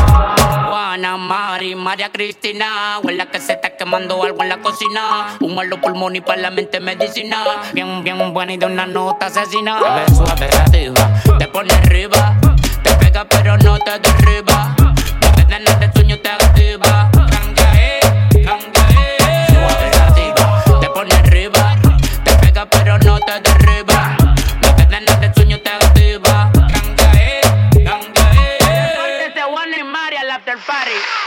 Juana, 0.70 1.18
Mari, 1.18 1.76
María 1.76 2.10
Cristina. 2.10 3.00
Huele 3.04 3.24
a 3.24 3.26
que 3.30 3.42
se 3.42 3.54
está 3.54 3.76
quemando 3.76 4.24
algo 4.24 4.44
en 4.44 4.50
la 4.50 4.62
cocina. 4.62 5.36
Un 5.42 5.56
malo 5.56 5.82
pulmón 5.82 6.16
y 6.16 6.22
para 6.22 6.42
la 6.42 6.52
mente 6.52 6.80
medicina. 6.80 7.44
Bien, 7.74 8.02
bien 8.02 8.34
buena 8.34 8.54
y 8.54 8.58
de 8.58 8.66
una 8.66 8.86
nota 8.86 9.26
asesina. 9.26 9.78
Ves 9.96 10.16
suave 10.16 10.50
arriba, 10.68 11.22
te 11.38 11.48
pone 11.50 11.74
arriba. 11.74 12.38
Te 12.82 12.94
pega 12.94 13.26
pero 13.26 13.58
no 13.58 13.78
te 13.80 14.00
derriba. 14.00 14.71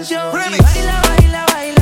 Canción. 0.00 0.32
Baila, 0.32 0.56
baila, 0.62 1.46
baila, 1.52 1.79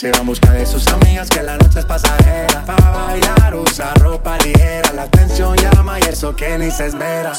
Se 0.00 0.10
va 0.10 0.20
en 0.20 0.26
busca 0.28 0.50
de 0.54 0.64
sus 0.64 0.86
amigas 0.86 1.28
que 1.28 1.42
la 1.42 1.58
noche 1.58 1.80
es 1.80 1.84
pasajera. 1.84 2.64
Pa' 2.64 2.90
bailar 2.90 3.54
usa 3.54 3.92
ropa 3.96 4.38
ligera. 4.38 4.94
La 4.94 5.02
atención 5.02 5.54
llama 5.58 6.00
y 6.00 6.02
eso 6.04 6.34
que 6.34 6.56
ni 6.56 6.70
se 6.70 6.86
esmera. 6.86 7.34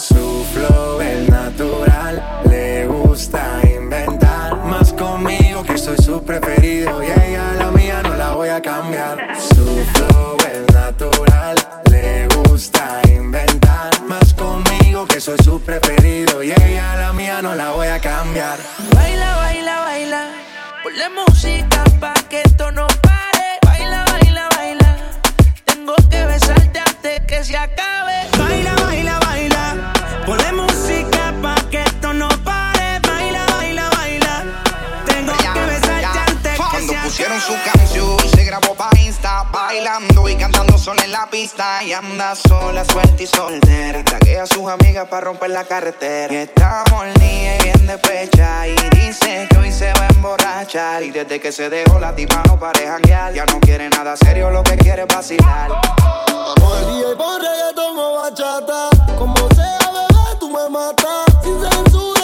Y 40.30 40.36
cantando 40.36 40.78
sola 40.78 41.04
en 41.04 41.12
la 41.12 41.28
pista. 41.30 41.84
Y 41.84 41.94
anda 41.94 42.36
sola, 42.36 42.86
suelta 42.86 43.24
y 43.24 43.26
soltera. 43.26 44.04
Tragué 44.04 44.40
a 44.40 44.46
sus 44.46 44.70
amigas 44.70 45.08
para 45.08 45.26
romper 45.26 45.50
la 45.50 45.64
carretera. 45.64 46.32
Y 46.32 46.38
está 46.38 46.84
molida 46.92 47.56
y 47.58 47.64
bien 47.64 47.88
despecha. 47.88 48.68
Y 48.68 48.76
dice 48.96 49.48
que 49.50 49.58
hoy 49.58 49.72
se 49.72 49.92
va 49.94 50.04
a 50.04 50.08
emborrachar. 50.10 51.02
Y 51.04 51.10
desde 51.10 51.40
que 51.40 51.52
se 51.52 51.70
dejó 51.70 52.00
la 52.00 52.14
tipa 52.14 52.44
no 52.48 52.60
para 52.60 52.80
janguear. 52.80 53.34
Ya 53.34 53.46
no 53.46 53.60
quiere 53.60 53.90
nada 53.90 54.16
serio, 54.18 54.52
lo 54.52 54.62
que 54.62 54.78
quiere 54.78 55.02
es 55.04 55.08
vacilar. 55.08 55.72
El 55.72 56.94
DJ 56.94 57.16
pon 57.16 57.42
reggaetón 57.42 57.98
o 57.98 58.22
bachata. 58.22 58.90
Como 59.18 59.50
sea, 59.56 59.80
bebé, 59.92 60.38
tú 60.40 60.50
me 60.50 60.70
matas. 60.70 61.26
Sin 61.44 61.60
censura, 61.60 62.20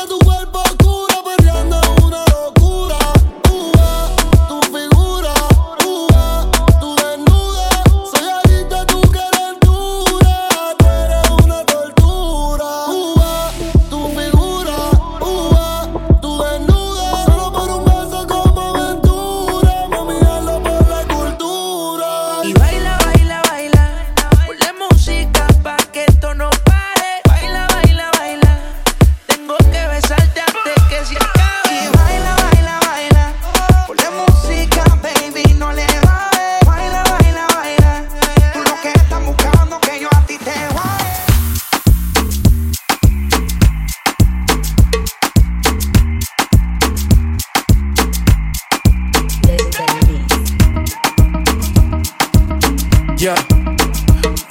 Yeah, 53.18 53.36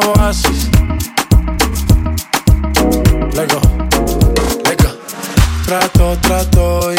Oasis. 0.01 0.69
Lego, 3.33 3.61
Lego. 4.65 4.99
Trato, 5.65 6.17
trato 6.21 6.93
y 6.93 6.97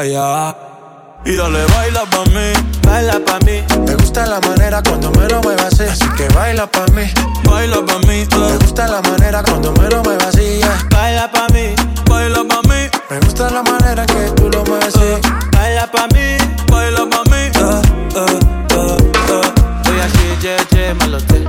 Y 0.00 1.34
dale, 1.36 1.64
baila 1.74 2.04
pa' 2.06 2.24
mí, 2.26 2.52
baila 2.86 3.18
pa' 3.26 3.38
mí. 3.44 3.64
Me 3.84 3.94
gusta 3.96 4.24
la 4.26 4.38
manera 4.40 4.80
cuando 4.80 5.10
me 5.10 5.26
lo 5.28 5.40
muevas 5.42 5.74
así. 5.74 5.82
Así 5.82 6.08
que 6.16 6.28
baila 6.34 6.68
pa' 6.68 6.86
mí, 6.94 7.02
baila 7.42 7.84
pa' 7.84 7.98
mí. 8.06 8.24
Me 8.30 8.56
gusta 8.58 8.86
la 8.86 9.02
manera 9.02 9.42
cuando 9.42 9.72
me 9.72 9.88
lo 9.90 10.00
muevas 10.04 10.28
así. 10.28 10.60
Baila 10.92 11.28
pa' 11.32 11.48
mí, 11.52 11.74
baila 12.08 12.44
pa' 12.48 12.62
mí. 12.68 12.88
Me 13.10 13.18
gusta 13.20 13.50
la 13.50 13.62
manera 13.64 14.06
que 14.06 14.30
tú 14.36 14.48
lo 14.48 14.62
mueves 14.66 14.94
así. 14.94 15.20
Baila 15.52 15.90
pa' 15.90 16.06
mí, 16.14 16.36
baila 16.70 17.00
pa' 17.10 17.24
mí. 17.30 17.50
Uh, 17.58 17.82
uh, 18.16 18.98
uh, 19.32 19.90
Oya 19.90 20.08
shit, 20.10 20.42
yeah, 20.44 20.64
yeah, 20.72 20.94
malote. 20.94 21.40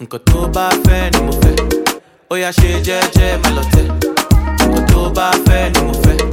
Nko 0.00 0.18
tó 0.18 0.48
bá 0.52 0.68
fẹ́ 0.84 1.10
ni 1.12 1.32
fẹ́. 1.40 1.56
Oya 2.30 2.52
shit, 2.52 2.86
yeah, 2.86 3.08
yeah, 3.16 3.38
malote. 3.42 3.82
Nko 4.68 4.80
tó 4.92 5.10
bá 5.10 5.30
fẹ́ 5.46 5.70
ni 5.72 5.92
fẹ́. 6.02 6.29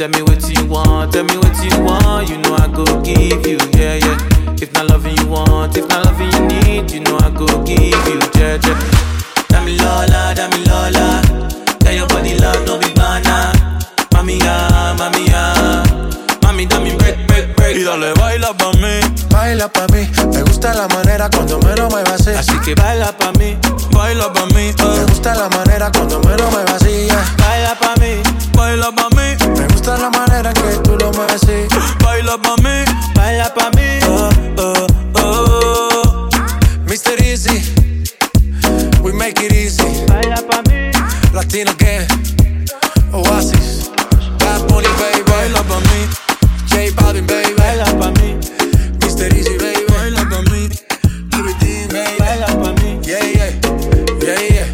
Tell 0.00 0.08
me 0.08 0.22
what 0.22 0.40
you 0.48 0.64
want, 0.64 1.12
tell 1.12 1.24
me 1.24 1.36
what 1.36 1.52
you 1.62 1.84
want. 1.84 2.30
You 2.30 2.38
know 2.38 2.56
I 2.56 2.68
go 2.68 2.86
give 3.02 3.46
you, 3.46 3.58
yeah, 3.76 3.96
yeah. 3.96 4.54
If 4.56 4.72
not 4.72 4.88
loving 4.88 5.14
you 5.18 5.26
want, 5.26 5.76
if 5.76 5.86
not 5.90 6.06
loving 6.06 6.32
you 6.32 6.40
need, 6.46 6.90
you 6.90 7.00
know 7.00 7.18
I 7.18 7.28
go 7.28 7.44
give 7.64 7.76
you, 8.08 8.18
yeah, 8.40 8.56
yeah. 8.64 8.80
Dami 9.52 9.76
Lola, 9.76 10.32
Dami 10.34 10.64
Lola. 10.66 11.20
Tell 11.80 11.92
your 11.92 12.08
body 12.08 12.34
love, 12.38 12.66
no 12.66 12.78
be 12.78 12.88
banana. 12.94 13.52
Mami, 14.14 14.38
ya, 14.40 14.96
mami, 14.96 15.26
ya. 15.28 15.84
Mami, 16.40 16.66
dame 16.66 16.96
break, 16.96 17.26
break, 17.26 17.54
break. 17.54 17.76
Y 17.76 17.84
dale, 17.84 18.14
baila 18.14 18.54
pa' 18.56 18.72
mí. 18.80 19.09
Baila 19.30 19.68
pa' 19.68 19.86
mí. 19.92 20.08
Me 20.32 20.42
gusta 20.42 20.74
la 20.74 20.88
manera 20.88 21.28
cuando 21.30 21.58
me 21.60 21.74
lo 21.76 21.88
muevas 21.88 22.20
así. 22.20 22.30
Así 22.30 22.58
que 22.64 22.74
baila 22.74 23.16
pa' 23.16 23.32
mí. 23.32 23.56
Baila 23.92 24.32
pa' 24.32 24.46
mí. 24.46 24.74
Uh. 24.82 24.96
Me 24.98 25.04
gusta 25.06 25.34
la 25.34 25.48
manera 25.48 25.90
cuando 25.92 26.20
me 26.20 26.36
lo 26.36 26.50
muevas 26.50 26.82
así. 26.82 27.06
Yeah. 27.06 27.24
Baila 27.38 27.74
pa' 27.78 27.94
mí. 28.00 28.22
Baila 28.54 28.90
pa' 28.92 29.08
mí. 29.16 29.36
Me 29.58 29.66
gusta 29.68 29.96
la 29.98 30.10
manera 30.10 30.52
que 30.52 30.78
tú 30.84 30.96
lo 30.96 31.12
mueves 31.12 31.42
así. 31.42 31.66
Baila 32.04 32.36
pa' 32.38 32.56
mí. 32.56 32.84
Baila 33.14 33.54
pa' 33.54 33.70
mí. 33.76 33.98
Uh, 34.06 34.28
uh, 34.60 34.86
uh. 35.20 36.28
Mr. 36.86 37.20
Easy. 37.22 37.62
We 39.02 39.12
make 39.12 39.40
it 39.40 39.52
easy. 39.52 40.04
Baila 40.06 40.36
pa' 40.36 40.62
mí. 40.68 40.90
Latino 41.32 41.76
que 41.76 42.06
Oasis. 43.12 43.90
Bad 44.38 44.66
Bunny, 44.68 44.88
baby. 44.98 45.22
Baila 45.30 45.62
pa' 45.62 45.80
mí. 45.80 46.08
J 46.68 46.90
Balvin, 46.94 47.26
baby. 47.26 47.54
Baila. 47.56 47.89
Mr. 49.20 49.36
Easy, 49.36 49.58
baby. 49.58 49.84
Baila 49.92 50.24
pa' 50.30 50.40
mí. 50.50 50.64
Everything, 51.36 51.88
baby. 51.92 52.16
Baila 52.18 52.46
pa' 52.46 52.72
mí. 52.80 53.00
Yeah, 53.04 53.24
yeah. 53.36 53.52
Yeah, 54.24 54.40
yeah. 54.48 54.68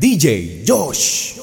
DJ 0.00 0.64
Josh. 0.64 1.36